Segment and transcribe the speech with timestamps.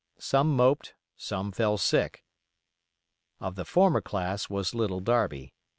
[0.17, 2.23] Some moped, some fell sick.
[3.39, 5.53] Of the former class was Little Darby.